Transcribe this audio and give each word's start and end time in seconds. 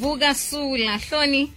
vuka 0.00 0.34
sula 0.34 0.98
hloni. 0.98 1.52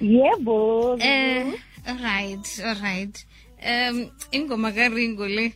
Yebo 0.00 0.98
eh 1.00 1.52
alright 1.86 2.60
alright. 2.64 3.26
Um 3.62 4.10
ingoma 4.32 4.72
karingo 4.72 5.26
le. 5.28 5.52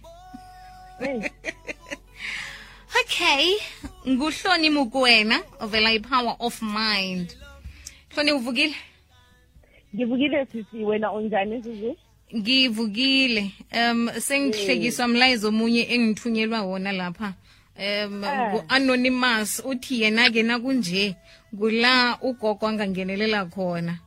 Okay 3.02 3.56
nguhloni 4.08 4.70
mukwena 4.70 5.42
ovela 5.60 5.92
i-power 5.92 6.36
of 6.38 6.62
mind. 6.62 7.36
Hloni 8.14 8.32
uvukile? 8.32 8.74
Ngivukile 9.94 10.46
sisi 10.46 10.84
wena 10.84 11.12
unjani 11.12 11.62
sisi? 11.62 11.96
Ngivukile. 12.36 13.50
Um 13.72 14.10
sengihlekiswa 14.20 15.08
mlayezo 15.08 15.48
omunye 15.48 15.82
engithunyelwa 15.82 16.62
wona 16.62 16.92
lapha. 16.92 17.34
Um 17.78 18.24
Ah. 18.24 18.52
ngu-anonymous 18.52 19.62
uthi 19.64 20.02
yena-ke 20.02 20.42
nakunje 20.42 21.16
kula 21.58 22.18
ugogo 22.22 22.66
angangenelela 22.66 23.44
khona. 23.50 23.98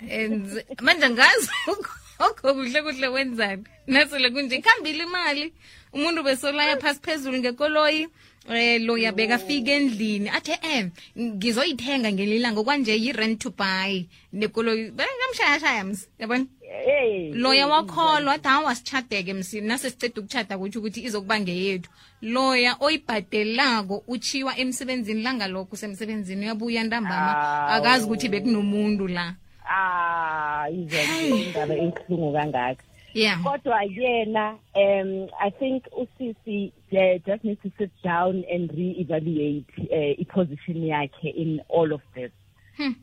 And 0.00 0.46
manje 0.82 1.04
angazi 1.06 1.48
ugogo 1.68 2.54
kuhle 2.54 2.82
kuhle 2.82 3.08
wenzani. 3.08 3.64
Nasele 3.86 4.30
kunje 4.30 4.56
ikhambile 4.56 5.04
imali. 5.04 5.52
Umuntu 5.92 6.22
besolaya 6.22 6.76
phasi 6.76 7.00
phezulu 7.00 7.38
ngekoloyi 7.38 8.08
eh 8.50 8.80
lo 8.80 8.96
yabeka 8.96 9.38
fika 9.38 9.72
endlini. 9.72 10.28
Athe 10.28 10.58
eh 10.62 10.90
ngizoyithenga 11.18 12.12
ngelilanga 12.12 12.62
kwanje 12.64 12.92
yi-rent 12.96 13.38
to 13.40 13.50
buy 13.50 14.04
nekoloyi. 14.32 14.92
Kamshayashaya 14.96 15.84
msi 15.84 16.08
yabona? 16.18 16.46
Hey 16.84 17.32
loya 17.32 17.66
wakholwa 17.66 18.32
wathi 18.32 18.48
hawa 18.48 18.74
sitshadeke 18.74 19.34
msini 19.34 19.66
nasesiceda 19.68 20.20
ukutshada 20.20 20.58
kutsho 20.58 20.78
ukuthi 20.78 21.00
izokuba 21.04 21.40
ngeyethu. 21.40 21.90
Loya 22.22 22.76
oyibhadelako 22.80 24.02
uchiwa 24.06 24.58
emsebenzini 24.58 25.22
langalokho 25.22 25.72
usemsebenzini 25.72 26.44
uyabuya 26.44 26.84
ntambama 26.84 27.38
Awu. 27.38 27.82
akazi 27.84 28.06
ukuthi 28.06 28.28
bekunomuntu 28.28 29.08
la. 29.08 29.34
Ah 29.70 30.66
izo 30.70 30.96
indaba 31.36 31.74
ebuhlungu 31.74 32.32
kangaka. 32.32 32.82
Yeah. 33.14 33.42
Kodwa 33.42 33.82
yena 33.82 34.58
um 34.74 35.28
i 35.40 35.50
think 35.50 35.84
usisi 35.96 36.72
uh, 36.92 37.18
just 37.26 37.44
needs 37.44 37.62
to 37.62 37.70
sit 37.78 37.90
down 38.04 38.44
and 38.54 38.70
re-evaluate 38.70 39.66
uh, 39.78 40.20
i-position 40.20 40.82
yakhe 40.84 41.30
in 41.36 41.60
all 41.68 41.92
of 41.92 42.00
this. 42.14 42.30
Hmm. 42.30 42.47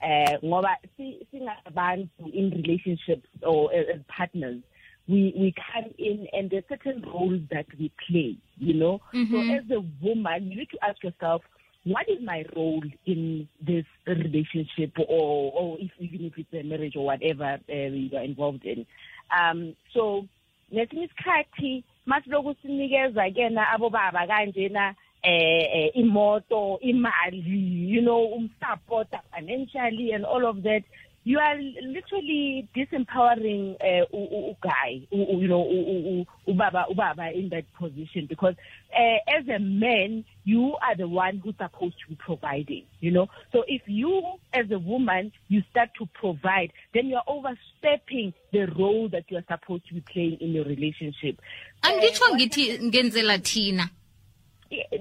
Eh 0.02 0.38
ngoba 0.44 0.78
si- 0.98 1.20
singabantu 1.32 2.30
in 2.34 2.50
relationships 2.52 3.28
or 3.44 3.74
as 3.74 4.00
partners. 4.08 4.62
We 5.08 5.34
we 5.38 5.54
come 5.54 5.94
in 6.00 6.28
and 6.34 6.50
there's 6.50 6.66
certain 6.68 7.02
roles 7.14 7.42
that 7.52 7.68
we 7.80 7.92
play 8.08 8.38
you 8.58 8.74
know? 8.74 9.02
So 9.14 9.38
Mhm. 9.38 9.58
as 9.60 9.70
a 9.72 9.82
woman 10.02 10.50
you 10.52 10.58
need 10.58 10.70
to 10.72 10.80
ask 10.84 11.04
yourself 11.04 11.42
what 11.84 12.10
is 12.10 12.20
my 12.22 12.44
role 12.56 12.82
in 13.06 13.48
this 13.62 13.86
relationship 14.08 14.98
or 14.98 15.52
or 15.54 15.78
if 15.80 15.92
even 16.00 16.26
if 16.26 16.34
it's 16.38 16.54
a 16.54 16.64
marriage 16.64 16.96
or 16.96 17.06
whatever 17.06 17.60
uh, 17.70 17.74
you 17.74 18.18
are 18.18 18.24
involved 18.24 18.66
in? 18.66 18.86
Um 19.30 19.76
so 19.94 20.26
ngesinye 20.74 21.04
isikhathi 21.06 21.84
masiloku 22.06 22.56
sinikeza 22.62 23.30
kena 23.32 23.70
abobaba 23.70 24.28
kanjena 24.28 24.96
eh 25.26 25.68
eh, 25.74 25.92
imoto 25.96 26.80
imali 26.82 27.44
you 27.94 28.02
know 28.02 28.26
umsupporta 28.38 29.20
financially 29.36 30.14
and 30.14 30.26
all 30.26 30.46
of 30.46 30.62
that. 30.64 30.84
You 31.28 31.40
are 31.40 31.58
literally 31.82 32.68
disempowering 32.76 33.76
uh, 33.82 34.06
u- 34.14 34.30
u- 34.32 34.54
uguy 34.54 35.08
u- 35.12 35.26
u- 35.34 35.42
you 35.42 35.48
know 35.48 36.26
ubaba 36.48 36.86
ubaba 36.88 37.34
in 37.34 37.50
that 37.50 37.66
position 37.80 38.28
because 38.28 38.54
uh, 38.94 39.18
as 39.36 39.48
a 39.50 39.58
man 39.58 40.24
you 40.44 40.76
are 40.88 40.96
the 40.96 41.08
one 41.08 41.42
who's 41.44 41.56
supposed 41.58 41.96
to 42.00 42.10
be 42.10 42.16
providing 42.16 42.84
you 43.02 43.10
know. 43.10 43.28
So 43.52 43.64
if 43.68 43.82
you 43.88 44.22
as 44.54 44.70
a 44.70 44.78
woman 44.78 45.32
you 45.48 45.64
start 45.72 45.90
to 45.98 46.06
provide 46.14 46.72
then 46.94 47.08
you're 47.08 47.24
overstepping 47.28 48.32
the 48.52 48.68
role 48.78 49.10
that 49.10 49.24
you 49.30 49.38
are 49.38 49.46
supposed 49.50 49.88
to 49.88 49.96
be 49.96 50.02
playing 50.02 50.38
in 50.42 50.52
your 50.54 50.66
relationship. 50.66 51.42
Angitsho 51.82 52.36
ngithi 52.36 52.80
ngenzela 52.84 53.38
thina 53.40 53.90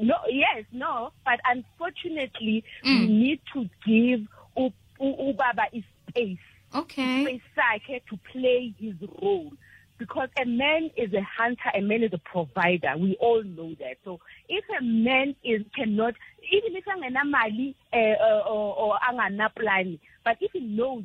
no 0.00 0.14
yes 0.28 0.64
no 0.72 1.10
but 1.24 1.40
unfortunately 1.54 2.64
Mm. 2.84 3.00
we 3.00 3.06
need 3.06 3.40
to 3.52 3.60
give 3.86 4.20
u- 4.56 4.72
u- 5.00 5.16
ubaba 5.32 5.64
a 5.72 5.84
space. 6.08 6.38
Okay. 6.74 7.22
Space 7.24 7.42
sakhe 7.56 8.00
to 8.10 8.18
play 8.32 8.74
his 8.78 8.94
role. 9.22 9.52
Because 9.96 10.28
a 10.40 10.44
man 10.44 10.90
is 10.96 11.12
a 11.14 11.22
hunter 11.22 11.70
a 11.74 11.80
man 11.80 12.02
is 12.02 12.12
a 12.12 12.18
provider. 12.18 12.92
We 12.98 13.16
all 13.20 13.42
know 13.44 13.74
that. 13.78 13.96
So 14.04 14.18
if 14.48 14.64
a 14.78 14.82
man 14.82 15.36
is 15.44 15.62
cannot 15.74 16.14
even 16.50 16.76
if 16.76 16.84
angenamali 16.84 17.74
uh, 17.92 17.96
uh, 17.96 18.42
or, 18.48 18.76
or 18.76 18.98
anganaplan 19.08 19.98
but 20.24 20.36
if 20.40 20.52
he 20.52 20.60
knows 20.60 21.02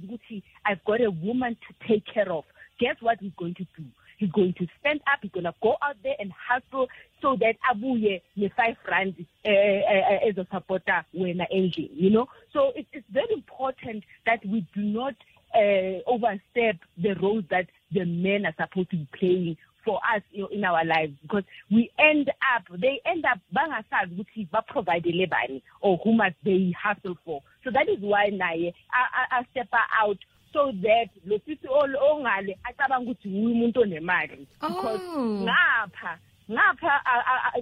i've 0.66 0.84
got 0.86 1.02
a 1.02 1.12
woman 1.12 1.56
to 1.68 1.88
take 1.88 2.06
care 2.06 2.32
of 2.32 2.44
guess 2.80 2.96
what 3.02 3.18
he's 3.20 3.32
going 3.38 3.54
to 3.56 3.66
do 3.78 3.84
he's 4.20 4.30
going 4.32 4.54
to 4.54 4.68
stand 4.80 5.00
up 5.12 5.20
he's 5.22 5.32
going 5.32 5.44
to 5.46 5.54
go 5.64 5.76
out 5.82 5.96
there 6.04 6.16
and 6.20 6.32
hustle 6.32 6.88
so 7.22 7.36
that 7.40 7.56
abuye 7.72 8.22
ne-five 8.36 8.76
rand 8.90 9.16
uh, 9.46 9.50
uh, 9.50 10.30
as 10.30 10.38
a 10.38 10.46
supporter 10.54 11.04
wena 11.18 11.46
endlini 11.54 11.90
you 11.94 12.10
know? 12.12 12.28
So 12.54 12.72
it, 12.76 12.86
it's 12.94 13.08
very 13.12 13.34
important 13.34 14.04
that 14.26 14.46
we 14.46 14.66
do 14.76 14.82
not 14.82 15.16
uh, 15.56 16.00
overstep 16.06 16.78
the 16.98 17.16
roles 17.22 17.44
that 17.50 17.68
the 17.92 18.06
men 18.06 18.46
are 18.46 18.54
supposed 18.60 18.92
to 18.92 18.98
be 18.98 19.08
playing 19.18 19.58
for 19.86 20.00
us 20.16 20.22
you 20.32 20.42
know, 20.44 20.48
in 20.50 20.64
our 20.64 20.84
lives 20.86 21.14
because 21.22 21.44
we 21.72 21.90
end 21.98 22.30
up 22.56 22.64
they 22.80 23.02
end 23.06 23.26
up 23.26 23.40
bangasazi 23.56 24.14
ukuthi 24.16 24.48
baprovidele 24.52 25.30
bani 25.30 25.64
or 25.82 25.98
who 26.04 26.14
must 26.14 26.36
they 26.44 26.72
hustle 26.72 27.18
for. 27.26 27.42
So 27.64 27.72
that 27.72 27.88
is 27.90 28.00
why 28.02 28.26
a- 28.26 29.40
a 29.40 29.46
step 29.52 29.70
out 30.02 30.18
so 30.54 30.72
that 30.82 31.10
lo 31.26 31.40
sisi 31.46 31.68
ongale 31.68 32.58
acabanga 32.64 33.12
ukuthi 33.12 33.30
nguye 33.30 33.54
umuntu 33.54 33.82
onemali. 33.82 34.48
Because 34.62 35.02
Oh. 35.02 35.46
ngapha 35.46 36.20
ngapha 36.50 36.92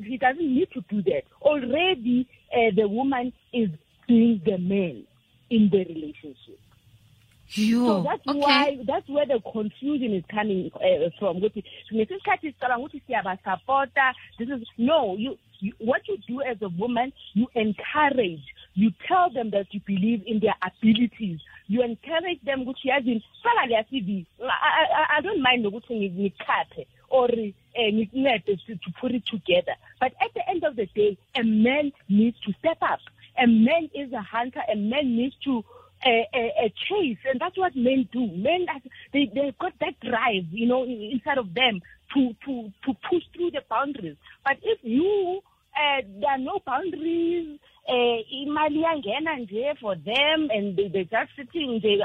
he 0.04 0.18
doesn't 0.18 0.56
need 0.56 0.70
to 0.72 0.82
do 0.90 1.02
that. 1.04 1.24
Already 1.42 2.28
uh, 2.54 2.72
the 2.76 2.88
woman 2.88 3.34
is 3.54 3.70
being 4.08 4.42
the 4.46 4.58
man 4.58 5.04
in 5.50 5.70
the 5.72 5.80
relationship. 5.86 6.60
So 7.50 7.62
yo 7.62 8.04
that's 8.04 8.28
okay. 8.28 8.40
why 8.40 8.78
that's 8.86 9.08
where 9.08 9.26
the 9.26 9.40
confusion 9.52 10.14
is 10.14 10.24
coming 10.30 10.70
uh, 10.76 11.10
from. 11.20 11.38
Ukuthi 11.38 11.64
ngesikhathi 11.94 12.54
sicabanga 12.54 12.84
ukuthi 12.86 13.02
siyabasupporta 13.08 14.14
this 14.38 14.50
is 14.50 14.68
no 14.78 15.16
you, 15.18 15.38
you 15.60 15.74
what 15.80 16.02
you 16.08 16.18
do 16.28 16.42
as 16.42 16.58
a 16.62 16.70
woman 16.70 17.12
you 17.34 17.48
encourage 17.56 18.44
you 18.78 18.92
tell 19.08 19.32
them 19.32 19.50
that 19.50 19.74
you 19.74 19.82
believe 19.88 20.22
in 20.28 20.40
their 20.40 20.54
abilities. 20.62 21.40
You 21.68 21.82
encourage 21.82 22.40
them 22.44 22.64
yazini 22.64 23.24
faka 23.44 23.68
leya 23.68 23.84
CV 23.92 24.26
I, 24.40 24.46
I, 24.46 25.18
I 25.18 25.22
don't 25.22 25.42
mind 25.42 25.66
nokuthi 25.66 25.94
ngi- 25.98 26.14
ngikhaphe 26.14 26.86
or 27.10 27.28
eh, 27.32 27.92
ngikuncede 27.92 28.60
to, 28.68 28.92
put 29.02 29.14
it 29.14 29.26
together. 29.26 29.74
But 30.00 30.14
at 30.22 30.32
the 30.36 30.48
end 30.48 30.64
of 30.64 30.76
the 30.76 30.86
day 30.86 31.18
a 31.36 31.44
man 31.44 31.92
needs 32.08 32.40
to 32.42 32.54
step 32.60 32.78
up. 32.84 33.00
A 33.40 33.48
man 33.48 33.90
is 33.96 34.14
a 34.14 34.22
hunter. 34.22 34.62
A 34.72 34.76
man 34.76 35.16
needs 35.16 35.36
to 35.46 35.64
a, 36.06 36.28
a 36.36 36.74
chase, 36.88 37.18
and 37.28 37.42
that's 37.42 37.58
what 37.58 37.76
men 37.76 38.08
do. 38.12 38.28
Men, 38.28 38.68
they 39.12 39.32
they've 39.34 39.58
got 39.58 39.74
that 39.80 40.00
drive, 40.02 40.46
you 40.52 40.68
know, 40.68 40.84
inside 40.84 41.40
of 41.40 41.54
them 41.56 41.82
to 42.14 42.36
to 42.46 42.72
to 42.86 42.94
push 43.10 43.24
through 43.36 43.52
the 43.52 43.62
boundaries. 43.70 44.18
But 44.46 44.58
if 44.62 44.80
you 44.84 45.42
uh, 45.76 46.02
there 46.20 46.32
are 46.32 46.38
no 46.38 46.60
boundaries, 46.66 47.60
uh, 47.88 48.20
imali 48.32 48.82
yangena 48.82 49.36
nje 49.40 49.76
for 49.80 49.96
them, 49.96 50.50
and 50.52 50.76
they, 50.76 50.88
they're 50.90 51.04
just 51.06 51.32
sitting 51.36 51.80
there. 51.82 52.00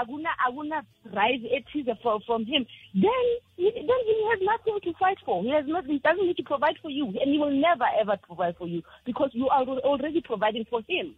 Aguna 0.00 0.30
aguna 0.48 0.82
drive 1.12 1.42
ethize 1.56 1.94
from 2.02 2.20
from 2.26 2.44
him. 2.46 2.66
Then 2.94 3.24
he, 3.56 3.70
then 3.74 4.00
he 4.06 4.28
has 4.30 4.40
nothing 4.42 4.80
to 4.84 4.98
fight 4.98 5.18
for. 5.24 5.42
He 5.42 5.50
has 5.50 5.64
not. 5.66 5.84
He 5.86 5.98
doesn't 5.98 6.26
need 6.26 6.36
to 6.38 6.42
provide 6.42 6.76
for 6.82 6.90
you, 6.90 7.06
and 7.06 7.30
he 7.32 7.38
will 7.38 7.50
never 7.50 7.84
ever 8.00 8.16
provide 8.26 8.56
for 8.56 8.66
you 8.66 8.82
because 9.04 9.30
you 9.32 9.48
are 9.48 9.64
already 9.64 10.20
providing 10.20 10.64
for 10.70 10.80
him. 10.88 11.14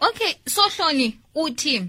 okay 0.00 0.34
so 0.46 0.62
hloni 0.68 1.18
uthi 1.34 1.82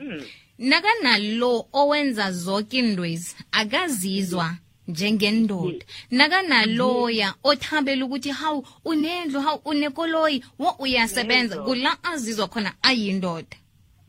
nakanalo 0.60 1.66
owenza 1.74 2.32
zonke 2.32 2.78
indwezi 2.78 3.36
akazizwa 3.52 4.56
njengendoda. 4.92 5.86
Nakanaloya 6.12 7.34
othabela 7.44 8.06
ukuthi 8.06 8.30
hawu 8.30 8.66
unendlu 8.86 9.42
hawu 9.42 9.62
unekoloyi 9.66 10.44
wo 10.60 10.76
uyasebenza. 10.80 11.56
Yebo. 11.56 11.68
kula 11.68 11.98
azizwa 12.04 12.48
khona 12.48 12.74
ayindoda. 12.84 13.58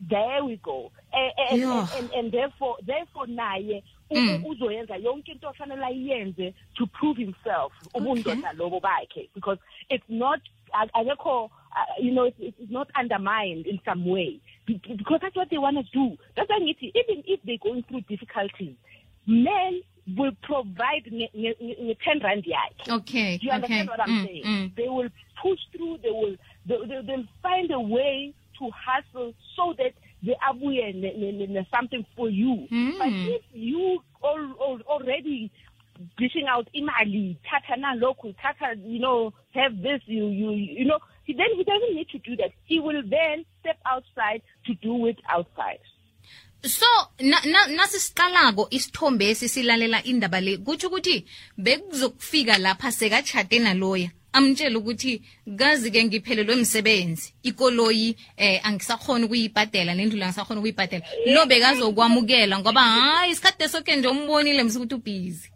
There 0.09 0.41
we 0.43 0.57
go. 0.57 0.91
Eh, 1.13 1.31
eh, 1.37 1.51
and, 1.51 1.59
Yeah. 1.61 1.87
and, 1.97 2.09
and 2.13 2.31
therefore 2.31 2.75
therefore 2.85 3.27
naye 3.27 3.83
u- 4.09 4.15
Mm. 4.19 4.45
uzoyenza 4.45 4.95
yonke 4.95 5.31
into 5.31 5.47
ofanele 5.47 5.85
ayenze 5.85 6.53
to 6.75 6.85
prove 6.87 7.17
himself 7.17 7.71
ubundoda 7.93 8.53
lobo 8.57 8.79
bakhe. 8.79 9.29
Because 9.33 9.59
it's 9.89 10.09
not 10.09 10.39
a- 10.73 10.89
akekho 10.99 11.45
uh, 11.45 12.03
you 12.05 12.11
know 12.11 12.25
it's, 12.25 12.37
it's 12.39 12.71
not 12.71 12.87
undermined 12.99 13.65
in 13.67 13.79
some 13.85 14.05
way. 14.09 14.39
Be- 14.65 14.81
because 14.97 15.19
that's 15.21 15.35
what 15.35 15.49
they 15.49 15.57
want 15.57 15.77
to 15.77 15.83
do. 15.93 16.17
That's 16.35 16.49
why 16.49 16.59
ngithi 16.59 16.91
even 16.95 17.23
if 17.25 17.39
they're 17.45 17.57
going 17.57 17.83
through 17.83 18.01
difficulties 18.01 18.75
men 19.25 19.81
will 20.17 20.31
provide 20.43 21.03
nge-10 21.11 22.23
rand 22.23 22.43
yakhe 22.45 22.89
okay 22.91 23.37
do 23.37 23.45
you 23.47 23.51
understand 23.51 23.89
okay 23.89 23.89
what 23.89 23.99
I'm 24.01 24.09
Mm, 24.15 24.23
saying? 24.25 24.43
mm. 24.45 24.75
They 24.75 24.89
will 24.89 25.09
push 25.41 25.59
through. 25.71 25.97
They 26.03 26.09
will. 26.11 26.35
They, 26.65 26.75
they, 26.89 27.01
they'll 27.07 27.27
find 27.41 27.71
a 27.71 27.79
way 27.79 28.33
to 28.59 28.69
hustle 28.85 29.33
so 29.55 29.73
that 29.77 29.93
they 30.21 30.35
abuye 30.49 31.65
something 31.71 32.05
for 32.15 32.29
you. 32.29 32.67
Mm. 32.71 32.97
But 32.97 33.07
if 33.35 33.41
you 33.53 33.99
al- 34.23 34.55
al- 34.61 34.81
already 34.87 35.51
dishing 36.17 36.47
out 36.49 36.67
imali, 36.75 37.37
tata 37.49 37.79
na 37.79 37.93
local, 37.95 38.33
tata, 38.41 38.75
you 38.79 38.99
know, 38.99 39.33
have 39.53 39.81
this, 39.81 40.01
you, 40.05 40.27
you, 40.27 40.51
you 40.51 40.85
know, 40.85 40.99
he, 41.23 41.33
then 41.33 41.47
he 41.55 41.63
doesn't 41.63 41.95
need 41.95 42.09
to 42.09 42.19
do 42.19 42.35
that. 42.37 42.51
He 42.65 42.79
will 42.79 43.03
then 43.03 43.45
step 43.61 43.77
outside 43.85 44.41
to 44.65 44.73
do 44.75 45.05
it 45.07 45.17
outside. 45.29 45.79
So 46.65 46.85
na, 47.19 47.37
na, 47.45 47.67
nasisiqalako 47.67 48.67
isithombe 48.71 49.29
esisilalela 49.29 50.03
indaba 50.03 50.41
le 50.41 50.57
kutsho 50.57 50.87
ukuthi 50.87 51.25
bekuzokufika 51.57 52.57
lapha 52.57 52.91
sekatshate 52.91 53.59
naloya 53.59 54.09
amtshela 54.33 54.79
ukuthi 54.79 55.21
kazi-ke 55.57 56.03
ngiphelelwe 56.03 56.55
msebenzi 56.55 57.33
ikoloyi 57.43 58.15
eh 58.37 58.61
angisakhona 58.67 59.25
ukuyibhadela 59.25 59.95
nendlu 59.95 60.23
angisakhona 60.23 60.59
ukuyibhadela 60.59 61.05
lo 61.25 61.45
bekazokwamukela 61.45 62.59
ngoba 62.59 62.81
hayi 62.81 63.31
isikhathi 63.31 63.63
esokhe 63.63 63.95
nje 63.95 64.07
umbonile 64.07 64.63
mse 64.63 64.77
ukuthi 64.77 64.95
ubhizi 64.95 65.49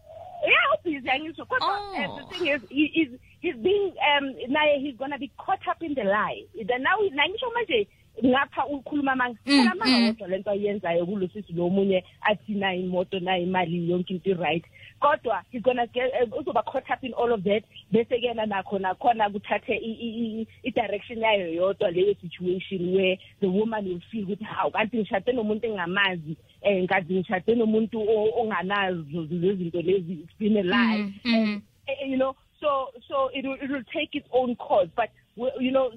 Yeah, 0.48 0.78
busy 0.84 1.10
angisho. 1.10 1.46
Kodwa 1.46 1.68
Oh. 1.68 1.94
uh, 1.98 2.30
the 2.30 2.38
thing 2.38 2.48
is, 2.48 2.62
he 2.70 2.86
is 2.96 3.20
he's 3.42 3.56
being 3.56 3.92
um 4.00 4.34
naye 4.50 4.80
he's 4.80 4.96
gonna 4.96 5.18
be 5.18 5.32
caught 5.38 5.68
up 5.68 5.82
in 5.82 5.94
the 5.96 6.04
lie. 6.04 6.46
Then 6.56 6.84
now 6.84 6.96
nangisho 7.12 7.52
manje 7.54 7.88
ngapha 8.26 8.66
ukhuluma 8.68 9.16
manje 9.16 9.40
Mm, 9.46 9.58
phela 9.58 9.76
manga 9.76 9.98
mm. 10.00 10.08
kodwa 10.14 10.28
lento 10.28 10.50
ayenzayo 10.52 11.06
kulo 11.06 11.28
sisi 11.28 11.54
lo 11.54 11.70
munye 11.70 12.04
athi 12.22 12.54
na 12.54 12.76
imoto 12.76 13.20
na 13.20 13.38
imali 13.38 13.90
yonke 13.90 14.14
into 14.14 14.34
right 14.34 14.66
kodwa 15.00 15.44
he's 15.52 15.62
gonna 15.62 15.86
get 15.88 16.12
uh, 16.24 16.40
uzoba 16.40 16.64
caught 16.64 16.90
up 16.90 17.04
in 17.04 17.14
all 17.14 17.32
of 17.34 17.44
that 17.44 17.64
bese 17.92 18.20
kena 18.20 18.46
nakho 18.46 18.80
nakhona 18.80 19.30
kuthathe 19.30 19.76
i- 19.76 19.98
i- 20.02 20.42
i- 20.42 20.48
i-direction 20.64 21.20
yayo 21.22 21.54
yodwa 21.54 21.92
leyo 21.92 22.16
situation 22.22 22.96
where 22.96 23.20
the 23.42 23.48
woman 23.48 23.86
will 23.88 24.00
feel 24.12 24.24
ukuthi 24.24 24.44
hawu 24.44 24.72
kanti 24.72 24.98
ngishade 24.98 25.32
nomuntu 25.34 25.66
engamazi 25.68 26.38
um 26.62 26.88
kanti 26.88 27.14
ngishade 27.14 27.56
nomuntu 27.56 28.02
o- 28.02 28.42
onganazo 28.42 29.28
lezinto 29.32 29.82
lezi 29.82 30.14
it's 30.14 30.38
been 30.40 30.58
a 30.58 30.64
lie 30.64 30.98
Mhm, 30.98 31.14
mhm. 31.26 31.62
Eh, 31.88 32.10
you 32.10 32.18
know 32.18 32.36
so 32.60 32.90
so 33.08 33.30
it 33.34 33.46
will, 33.46 33.58
it 33.64 33.70
will 33.70 33.84
take 33.94 34.18
its 34.18 34.28
own 34.32 34.56
course 34.56 34.90
but 34.96 35.10
we- 35.38 35.66
you 35.66 35.72
know 35.72 35.92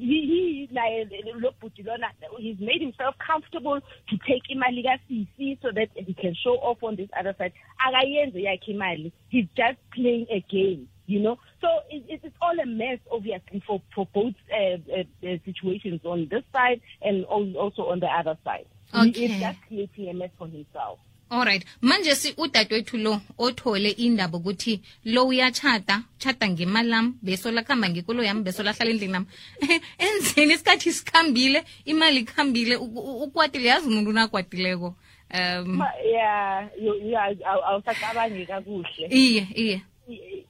he 0.00 0.18
he 0.30 0.68
naye 0.72 1.08
lo 1.42 1.50
bhuti 1.60 1.84
lona 1.84 2.08
he's 2.38 2.58
made 2.58 2.80
himself 2.80 3.14
comfortable 3.18 3.80
to 4.08 4.16
take 4.28 4.42
imali 4.50 4.82
kasisi 4.82 5.58
so 5.62 5.70
that 5.72 5.88
he 5.94 6.14
can 6.14 6.34
show 6.34 6.56
off 6.58 6.82
on 6.82 6.96
this 6.96 7.08
other 7.18 7.34
side. 7.38 7.52
Akayenze 7.86 8.42
yakhe 8.42 8.74
imali. 8.74 9.12
He's 9.28 9.46
just 9.56 9.78
playing 9.94 10.26
a 10.30 10.40
game 10.40 10.88
you 11.10 11.18
know? 11.18 11.36
So 11.60 11.66
it, 11.90 12.04
it, 12.08 12.20
it's 12.22 12.36
all 12.40 12.58
a 12.58 12.66
mess 12.66 12.98
obviously 13.10 13.62
for 13.66 13.82
for 13.94 14.06
both 14.14 14.34
uh, 14.52 14.78
uh, 14.92 15.28
uh, 15.28 15.36
situations 15.44 16.00
on 16.04 16.28
this 16.30 16.44
side 16.52 16.80
and 17.02 17.24
al- 17.24 17.56
also 17.56 17.86
on 17.86 18.00
the 18.00 18.06
other 18.06 18.38
side. 18.44 18.66
He 19.14 19.24
is 19.26 19.40
just 19.40 19.58
creating 19.66 20.08
a 20.08 20.14
mess 20.14 20.30
for 20.38 20.46
himself 20.48 20.98
alright 21.30 21.64
manje 21.82 22.14
si 22.14 22.34
udadewethu 22.36 22.96
lo 22.96 23.20
othole 23.38 23.90
indaba 23.90 24.38
ukuthi 24.38 24.80
lo 25.04 25.24
uyachata 25.26 26.02
chata 26.18 26.48
ngemali 26.48 26.88
lami 26.88 27.12
besolakuhamba 27.22 27.88
ngekolo 27.90 28.22
yami 28.22 28.42
besolahlala 28.42 28.90
endlini 28.90 29.12
lami 29.12 29.26
enzeni 30.04 30.54
isikhathi 30.54 30.92
sikhambile 30.92 31.64
imali 31.84 32.20
ikhambile 32.20 32.76
ukwatile. 32.76 33.68
Yazi 33.68 33.88
umuntu 33.88 34.10
unakwatileko. 34.10 34.94
Um 35.34 35.80
aw- 35.80 37.64
awusacabangi 37.68 38.46
kakuhle. 38.46 39.06
Iye 39.10 39.46
iye. 39.54 39.82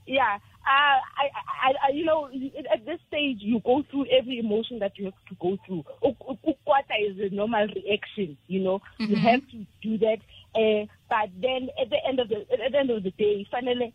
Yeah 0.05 0.39
uh, 0.65 0.99
I, 1.17 1.25
I, 1.63 1.87
I, 1.87 1.91
you 1.93 2.05
know, 2.05 2.27
at 2.73 2.85
this 2.85 2.99
stage, 3.07 3.37
you 3.39 3.59
go 3.65 3.83
through 3.89 4.05
every 4.11 4.39
emotion 4.39 4.79
that 4.79 4.93
you 4.97 5.05
have 5.05 5.13
to 5.29 5.35
go 5.41 5.57
through. 5.65 5.83
Uk- 6.05 6.29
uk- 6.29 6.43
Ukwata 6.45 6.95
is 7.01 7.17
a 7.31 7.33
normal 7.33 7.67
reaction, 7.75 8.37
you 8.47 8.59
know. 8.61 8.81
You 8.99 9.15
Mhm. 9.17 9.21
have 9.31 9.41
to 9.51 9.65
do 9.81 9.97
that. 9.99 10.19
Uh, 10.53 10.85
but 11.09 11.29
then 11.41 11.69
at 11.81 11.89
the 11.89 11.97
end 12.07 12.19
of 12.19 12.29
the 12.29 12.41
at 12.51 12.71
the 12.71 12.77
end 12.79 12.89
of 12.89 13.03
the 13.03 13.11
day, 13.11 13.45
finally, 13.49 13.93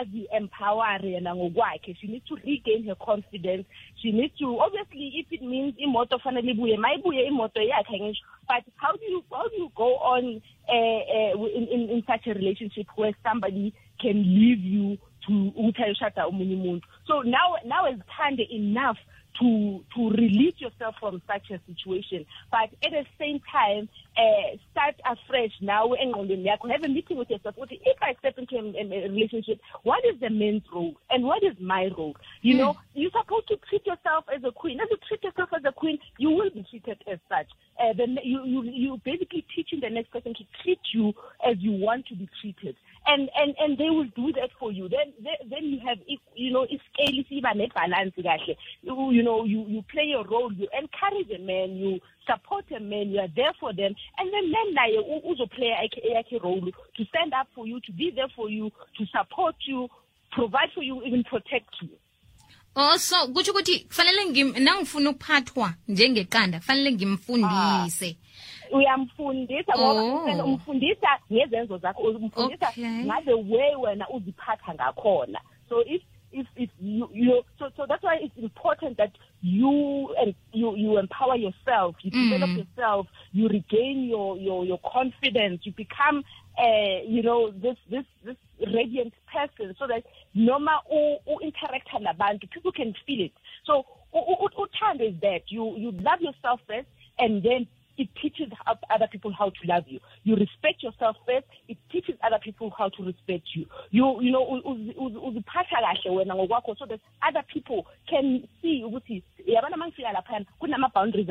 as 0.00 0.06
you 0.12 0.26
empower 0.32 0.98
yena 1.02 1.34
ngokwakhe, 1.34 1.96
she 2.00 2.06
needs 2.06 2.26
to 2.26 2.36
regain 2.44 2.84
her 2.86 2.94
confidence. 2.96 3.64
She 4.02 4.12
needs 4.12 4.36
to 4.38 4.58
obviously, 4.60 5.12
if 5.16 5.26
it 5.32 5.42
means 5.42 5.74
imoto 5.78 6.18
fanele 6.20 6.50
ibuye, 6.54 6.76
mayibuye 6.76 7.26
imoto 7.28 7.60
yakhe 7.62 7.98
ngisho. 8.00 8.20
But 8.46 8.64
how 8.76 8.92
do 8.92 9.04
you 9.08 9.24
how 9.32 9.48
do 9.48 9.56
you 9.56 9.70
go 9.74 9.96
on 9.96 10.42
uh, 10.68 10.74
uh, 10.74 11.46
in, 11.46 11.66
in 11.68 11.90
in 11.90 12.02
such 12.06 12.26
a 12.26 12.34
relationship 12.34 12.86
where 12.96 13.14
somebody 13.22 13.72
can 14.00 14.22
leave 14.22 14.60
you 14.60 14.98
ukuthi 15.32 15.82
ayoshada 15.82 16.26
omunye 16.26 16.54
umuntu. 16.54 16.82
So 17.06 17.22
now 17.22 17.56
now 17.64 17.86
is 17.86 18.00
kind 18.16 18.40
enough 18.40 18.98
to 19.40 19.84
to 19.94 20.10
release 20.10 20.54
yourself 20.60 20.94
from 21.00 21.20
such 21.26 21.50
a 21.50 21.58
situation. 21.66 22.24
But 22.50 22.70
at 22.84 22.92
the 22.92 23.04
same 23.18 23.40
time 23.50 23.88
uh, 24.16 24.56
start 24.70 24.94
afresh 25.04 25.52
now 25.60 25.88
engqondweni 25.88 26.46
yakho. 26.46 26.70
Have 26.70 26.84
a 26.84 26.88
meeting 26.88 27.16
with 27.16 27.30
yourself. 27.30 27.56
Ukuthi 27.56 27.80
if 27.84 27.98
i 28.02 28.14
step 28.20 28.38
into 28.38 28.56
a, 28.56 28.62
a, 28.62 29.06
a 29.06 29.08
relationship 29.08 29.60
what 29.82 30.04
is 30.04 30.20
the 30.20 30.30
man's 30.30 30.62
role 30.72 30.94
and 31.10 31.24
what 31.24 31.42
is 31.42 31.54
my 31.60 31.90
role? 31.98 32.16
You 32.42 32.54
Mm. 32.54 32.58
know 32.58 32.76
you're 32.94 33.10
supposed 33.10 33.48
to 33.48 33.56
treat 33.68 33.84
yourself 33.86 34.24
as 34.34 34.42
a 34.44 34.52
queen. 34.52 34.80
As 34.80 34.88
you 34.90 34.98
treat 35.08 35.24
yourself 35.24 35.48
as 35.56 35.62
a 35.64 35.72
queen 35.72 35.98
you 36.18 36.30
will 36.30 36.50
be 36.50 36.64
treated 36.70 37.02
as 37.10 37.18
such 37.28 37.48
uh, 37.80 37.92
then 37.96 38.18
you 38.22 38.44
you 38.44 38.62
you 38.62 39.00
basically 39.04 39.44
teaching 39.54 39.80
the 39.80 39.90
next 39.90 40.10
person 40.10 40.34
to 40.34 40.44
treat 40.62 40.80
you 40.92 41.12
as 41.46 41.56
you 41.58 41.72
want 41.72 42.06
to 42.06 42.14
be 42.14 42.28
treated. 42.40 42.76
And 43.06 43.28
and 43.36 43.54
and 43.58 43.78
they 43.78 43.90
will 43.90 44.08
do 44.16 44.32
that 44.32 44.50
for 44.58 44.72
you. 44.72 44.88
Then 44.88 45.12
then, 45.22 45.50
then 45.50 45.64
you 45.64 45.80
have 45.86 45.98
you 46.34 46.52
know 46.52 46.66
nebalance 46.66 48.14
kahle. 48.16 48.56
You, 48.82 49.10
you 49.12 49.22
know 49.22 49.44
you 49.44 49.64
you 49.68 49.82
play 49.90 50.04
your 50.04 50.24
role 50.24 50.52
you 50.52 50.68
encourage 50.72 51.30
a 51.30 51.38
man 51.42 51.76
you 51.76 52.00
support 52.26 52.64
a 52.76 52.80
man 52.80 53.10
you 53.10 53.20
are 53.20 53.28
there 53.36 53.52
for 53.60 53.72
them. 53.74 53.94
And 54.18 54.32
then 54.32 54.50
man 54.50 54.74
naye 54.74 54.98
yakhe 55.82 56.00
yakhe 56.14 56.42
role 56.42 56.60
to 56.96 57.04
stand 57.06 57.34
up 57.34 57.48
for 57.54 57.66
you 57.66 57.80
to 57.80 57.92
be 57.92 58.12
there 58.14 58.28
for 58.36 58.48
you 58.48 58.70
to 58.98 59.06
support 59.06 59.56
you 59.66 59.88
provide 60.32 60.70
for 60.74 60.82
you 60.82 61.02
even 61.02 61.24
protect 61.24 61.70
you 61.82 61.90
oh 62.76 62.96
so 62.98 63.28
kutsho 63.28 63.52
ukuthi 63.52 63.80
kufanele 63.80 64.24
ngim 64.26 64.54
nangifuna 64.58 65.10
ukuphathwa 65.10 65.74
njengeqanda 65.88 66.58
kufanele 66.58 66.92
ngimfundise 66.92 68.16
uyamfundisa 68.72 69.72
Oh. 69.76 69.94
ngoba 70.28 70.44
umfundisa 70.44 71.08
ngezenzo 71.32 71.78
zakho 71.78 72.02
umfundisa 72.02 72.68
Okay. 72.68 72.84
ngale 73.04 73.32
way 73.34 73.74
wena 73.76 74.08
uziphatha 74.08 74.74
ngakhona 74.74 75.40
so 75.68 75.84
if 75.84 76.02
if 76.32 76.46
if 76.56 76.70
you 76.82 77.08
you 77.14 77.44
so 77.58 77.70
so 77.76 77.86
that's 77.86 78.02
why 78.02 78.16
it's 78.24 78.36
important 78.38 78.96
that 78.96 79.10
you 79.42 80.08
and 80.22 80.34
you 80.52 80.76
you 80.76 80.98
empower 80.98 81.36
yourself 81.36 81.94
you 82.04 82.10
Mm. 82.10 82.30
develop 82.30 82.50
yourself 82.58 83.06
you 83.32 83.48
regain 83.48 84.08
your 84.10 84.36
your 84.38 84.64
your 84.66 84.78
confidence 84.80 85.60
you 85.66 85.72
become 85.72 86.24
uh 86.58 87.02
you 87.06 87.22
know 87.22 87.50
this 87.50 87.76
this 87.90 88.04
this 88.24 88.36
radiant 88.72 89.12
person 89.32 89.74
so 89.78 89.86
that 89.86 90.04
noma 90.34 90.80
u 90.90 91.38
interact 91.42 91.88
nabantu 92.00 92.50
people 92.50 92.72
can 92.72 92.94
feel 93.06 93.20
it 93.20 93.32
so 93.64 93.84
uthando 94.14 95.08
is 95.08 95.20
that 95.20 95.42
you 95.48 95.76
you 95.76 95.90
love 95.92 96.20
yourself 96.20 96.60
first 96.66 96.88
and 97.18 97.42
then 97.42 97.66
it 97.96 98.08
teaches 98.20 98.50
other 98.90 99.06
people 99.10 99.32
how 99.32 99.50
to 99.50 99.66
love 99.66 99.84
you. 99.86 100.00
You 100.24 100.36
respect 100.36 100.82
yourself 100.82 101.16
first. 101.26 101.46
It 101.68 101.78
teaches 101.92 102.16
other 102.24 102.38
people 102.42 102.72
how 102.76 102.88
to 102.88 103.04
respect 103.04 103.48
you. 103.54 103.66
You 103.90 104.20
you 104.20 104.32
know 104.32 104.44
uziphatha 104.44 105.80
kahle 105.80 106.10
wena 106.10 106.34
ngokwakho 106.34 106.76
so 106.78 106.86
that 106.86 107.00
other 107.22 107.42
people 107.52 107.86
can 108.08 108.48
see 108.60 108.82
ukuthi 108.84 109.22
yabona 109.46 110.46
kunama 110.60 110.92
boundaries. 110.92 111.28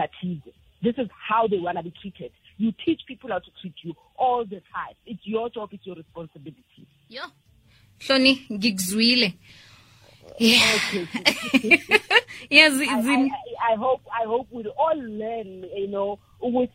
This 0.82 0.96
is 0.98 1.08
how 1.12 1.48
they 1.48 1.60
want 1.60 1.78
to 1.78 1.84
be 1.84 1.94
treated. 2.02 2.32
You 2.58 2.72
teach 2.86 3.02
people 3.08 3.30
how 3.30 3.40
to 3.40 3.52
treat 3.62 3.74
you 3.84 3.94
all 4.16 4.46
the 4.46 4.62
time. 4.74 4.96
It's 5.06 5.22
your 5.26 5.50
job. 5.50 5.70
It's 5.74 5.86
your 5.86 5.96
responsibility. 5.96 6.88
yo 7.10 7.24
hloni 8.00 8.46
ngikuzwile 8.52 9.34
yeah 10.40 10.80
yazi 12.50 12.84
I, 12.90 13.02
zin- 13.02 13.32
I, 13.32 13.74
I 13.74 13.76
hope 13.76 14.02
I 14.22 14.26
hope 14.26 14.48
we'll 14.52 14.74
all 14.78 14.98
learn, 14.98 15.64
you 15.76 15.88
know, 15.88 16.20
we, 16.42 16.70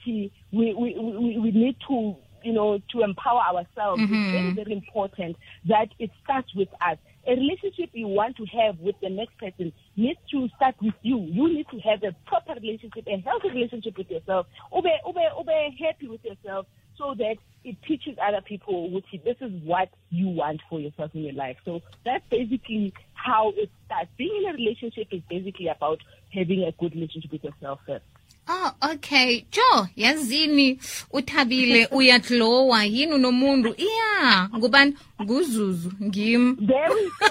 we, 0.52 0.74
we, 0.74 1.38
we 1.38 1.50
need 1.50 1.76
to, 1.88 2.16
you 2.48 2.54
know, 2.54 2.80
to 2.92 3.02
empower 3.02 3.42
ourselves. 3.42 4.02
Mhm. 4.02 4.14
It's 4.14 4.32
very, 4.32 4.50
very 4.60 4.72
important 4.72 5.36
that 5.66 5.88
it 5.98 6.10
starts 6.24 6.50
with 6.54 6.70
us. 6.80 6.96
A 7.26 7.32
relationship 7.32 7.90
you 7.92 8.08
want 8.08 8.36
to 8.38 8.46
have 8.46 8.80
with 8.80 8.98
the 9.02 9.10
next 9.10 9.36
person 9.36 9.70
needs 9.96 10.18
to 10.30 10.48
start 10.56 10.74
with 10.80 10.94
you. 11.02 11.18
You 11.18 11.46
need 11.52 11.66
to 11.68 11.78
have 11.80 12.02
a 12.02 12.12
proper 12.24 12.54
relationship, 12.54 13.06
a 13.06 13.18
healthy 13.20 13.50
relationship 13.50 13.98
with 13.98 14.10
yourself. 14.10 14.46
Ube, 14.74 14.86
ube, 15.06 15.24
ube 15.40 15.74
happy 15.78 16.08
with 16.08 16.24
yourself 16.24 16.64
so 16.96 17.14
that 17.18 17.36
it 17.64 17.76
teaches 17.86 18.16
other 18.26 18.40
people 18.40 18.90
which 18.90 19.04
this 19.24 19.36
is 19.42 19.52
what 19.62 19.90
you 20.08 20.28
want 20.28 20.62
for 20.70 20.80
yourself 20.80 21.10
in 21.14 21.22
your 21.24 21.34
life. 21.34 21.58
So 21.66 21.82
that's 22.06 22.24
basically 22.30 22.94
how 23.12 23.52
it 23.56 23.70
starts. 23.84 24.08
Being 24.16 24.42
in 24.42 24.48
a 24.48 24.54
relationship 24.54 25.08
is 25.12 25.20
basically 25.28 25.68
about 25.68 25.98
having 26.32 26.64
a 26.64 26.72
good 26.72 26.94
relationship 26.94 27.30
with 27.30 27.44
yourself 27.44 27.80
first. 27.86 28.04
Oh 28.50 28.72
okay. 28.92 29.44
Jo 29.50 29.86
yazini 29.96 30.78
uthabile 31.12 31.86
uyadlowa 31.96 32.84
yini 32.84 33.12
unomuntu? 33.14 33.74
Iya 33.76 34.48
ngubani? 34.56 34.96
Nguzuzu 35.22 35.92
ngim. 36.02 36.56
There 36.66 36.88
we 36.94 37.02
go. 37.20 37.26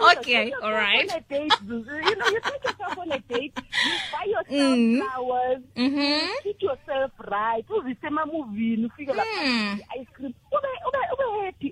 You 0.00 0.06
Okay, 0.18 0.52
all 0.62 0.72
right. 0.72 1.10
On 1.10 1.16
a 1.16 1.20
date, 1.28 1.52
you 1.68 2.16
know, 2.16 2.26
you 2.28 2.40
take 2.40 2.64
yourself 2.64 2.98
on 2.98 3.12
a 3.12 3.18
date, 3.28 3.52
you 3.54 3.92
buy 4.12 4.24
yourself 4.26 4.78
Mm. 4.78 5.00
flowers, 5.00 5.62
Mhm. 5.76 6.28
treat 6.42 6.62
yourself 6.62 7.12
right, 7.18 7.64
uzise 7.70 8.10
ufike 8.86 9.12
lapha, 9.12 9.44
Mm. 9.44 9.80
ice 10.00 10.08
cream, 10.12 10.34
ube, 10.52 10.68
ube, 10.88 10.98
ube 11.12 11.44
happy, 11.46 11.70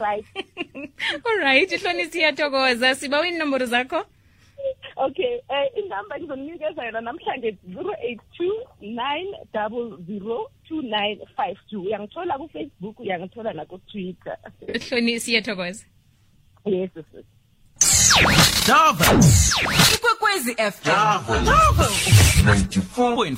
right. 0.00 0.24
alright 1.26 1.72
ihloni 1.72 2.06
siyathokoza. 2.06 2.94
Sibawini 2.94 3.36
iinomboro 3.36 3.66
zakho 3.66 4.06
okay 4.96 5.34
eh, 5.48 5.70
um 5.76 5.84
inamba 5.84 6.18
ngizoninikeza 6.18 6.84
yona 6.84 7.00
namhlanje 7.00 7.58
zero 7.74 7.94
eight 8.02 8.20
two 8.36 8.54
nine 8.80 9.28
double 9.52 9.96
zero 10.06 10.50
two 10.68 10.82
nine 10.82 11.18
five 11.36 11.58
two 11.70 11.82
uyangithola 11.82 12.38
kufacebook 12.38 13.00
uyangithola 13.00 13.52
nakutwitter 13.52 14.36
hlonisi 14.88 15.30
iyathokoza 15.30 15.86
yes 16.64 16.90
Dava. 18.68 19.04
Ikwekwezi 19.94 20.54
FM. 20.54 20.84
Dava. 20.84 21.38
Dava. 21.38 21.84
94.5. 21.84 23.36